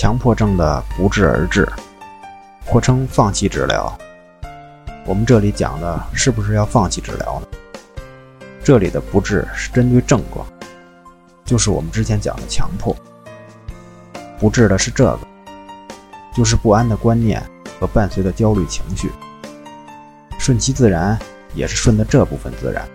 [0.00, 1.70] 强迫症的不治而治，
[2.64, 3.94] 或称放弃治疗。
[5.04, 7.46] 我们这里讲的是不是要放弃治疗呢？
[8.64, 10.46] 这里的不治是针对症状，
[11.44, 12.96] 就是我们之前讲的强迫。
[14.38, 15.18] 不治的是这个，
[16.34, 17.42] 就是不安的观念
[17.78, 19.10] 和伴随的焦虑情绪。
[20.38, 21.18] 顺其自然
[21.52, 22.88] 也是顺的这部分自然。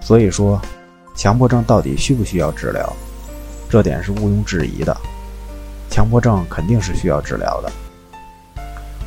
[0.00, 0.62] 所以说，
[1.16, 2.92] 强迫症到底需不需要治疗？
[3.68, 4.96] 这点是毋庸置疑的。
[5.90, 7.70] 强迫症肯定是需要治疗的。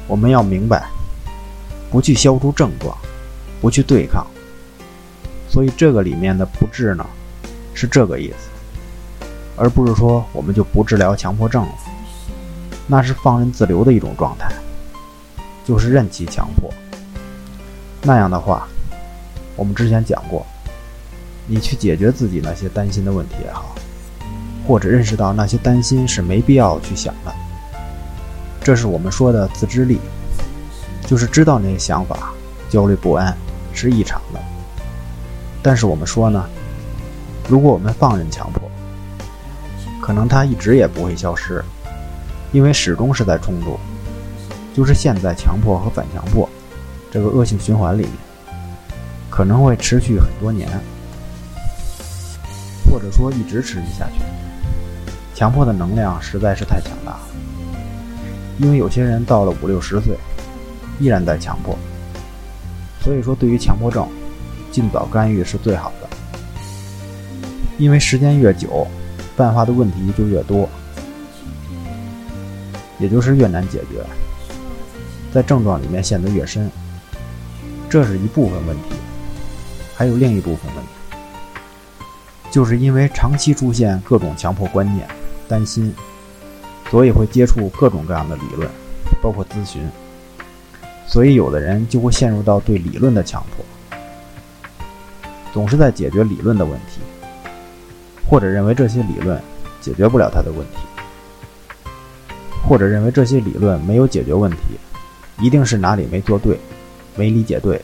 [0.05, 0.90] 我们要明白，
[1.90, 2.96] 不去消除症状，
[3.62, 4.28] 不去对抗。
[5.50, 7.05] 所以这个里面的不治呢，
[7.74, 11.74] 是这个意思，而不是说我们就不治疗强迫症了，
[12.86, 14.52] 那是放任自流的一种状态，
[15.63, 16.70] 就是任其强迫。
[18.02, 18.68] 那样的话，
[19.55, 20.46] 我们之前讲过，
[21.48, 23.74] 你去解决自己那些担心的问题也好。
[24.67, 27.34] 或者认识到那些担心是没必要去想的，
[28.62, 29.99] 这是我们说的自知力，
[31.05, 32.32] 就是知道那些想法、
[32.70, 33.35] 焦虑不安
[33.73, 34.40] 是异常的。
[35.62, 36.46] 但是我们说呢，
[37.48, 38.62] 如果我们放任强迫，
[40.01, 41.63] 可能它一直也不会消失，
[42.51, 43.77] 因为始终是在冲突，
[44.73, 46.48] 就是陷在强迫和反强迫
[47.12, 48.12] 这个恶性循环里面，
[49.29, 50.70] 可能会持续很多年，
[52.94, 54.22] 或者说一直持续下去。
[55.34, 57.27] 强迫的能量实在是太强大了，
[58.60, 60.16] 因为有些人到了五六十岁，
[61.00, 61.76] 依然在强迫。
[63.02, 64.08] 所以说，对于强迫症，
[64.72, 66.08] 尽早干预是最好的。
[67.80, 68.85] 因为时间越久，
[69.35, 70.69] 泛化的问题就越多，
[73.00, 74.06] 也就是越难解决，
[75.34, 76.69] 在症状里面陷得越深。
[77.90, 78.96] 这是一部分问题，
[79.96, 80.91] 还有另一部分问题，
[82.53, 85.07] 就是因为长期出现各种强迫观念。
[85.46, 85.94] 担心，
[86.90, 88.69] 所以会接触各种各样的理论，
[89.22, 89.84] 包括咨询。
[91.07, 93.66] 所以有的人就会陷入到对理论的强迫，
[95.51, 97.01] 总是在解决理论的问题，
[98.28, 99.39] 或者认为这些理论
[99.81, 100.78] 解决不了他的问题，
[102.67, 104.57] 或者认为这些理论没有解决问题，
[105.39, 106.57] 一定是哪里没做对，
[107.16, 107.79] 没理解对。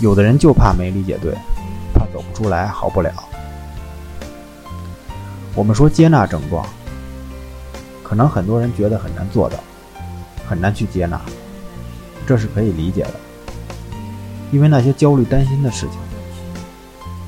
[0.00, 1.32] 有的人就怕没理解对，
[1.92, 3.12] 怕走不出来，好不了。
[5.54, 6.66] 我们说接纳症状，
[8.02, 9.58] 可能很多人觉得很难做到，
[10.48, 11.20] 很难去接纳，
[12.26, 13.14] 这是可以理解的。
[14.50, 15.98] 因为那些焦虑、担心的事情，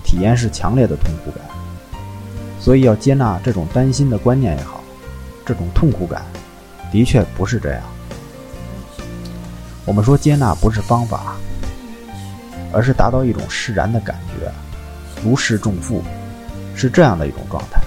[0.03, 1.45] 体验是强烈的痛苦感，
[2.59, 4.81] 所以要接纳这种担心的观念也好，
[5.45, 6.23] 这种痛苦感，
[6.91, 7.83] 的确不是这样。
[9.85, 11.37] 我们说接纳不是方法，
[12.73, 14.51] 而是达到一种释然的感觉，
[15.23, 16.03] 如释重负，
[16.75, 17.83] 是这样的一种状态。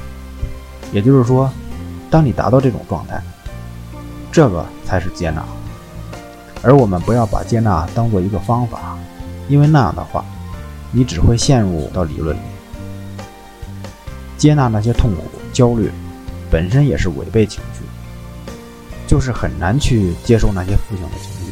[0.92, 1.50] 也就是说，
[2.10, 3.22] 当你达到这种状态，
[4.32, 5.44] 这个才是接纳。
[6.64, 8.98] 而我们不要把接纳当做一个方法，
[9.48, 10.26] 因为那样的话，
[10.92, 12.42] 你只会陷入到理论里。
[14.38, 15.92] 接纳那些痛苦、焦虑，
[16.50, 17.84] 本身也是违背情绪，
[19.08, 21.52] 就是很难去接受那些负性的情绪，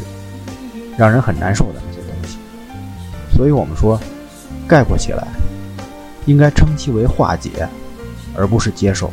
[0.98, 2.38] 让人很难受的那些东西。
[3.36, 4.00] 所以我们说，
[4.68, 5.28] 概括起来，
[6.26, 7.68] 应该称其为化解，
[8.36, 9.12] 而不是接受。